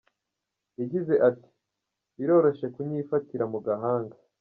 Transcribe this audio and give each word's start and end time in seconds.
Yagize 0.79 1.13
ati: 1.29 1.49
"Biroroshe 2.15 2.65
kunyifatira 2.73 3.43
mu 3.51 3.59
gahanga. 3.65 4.15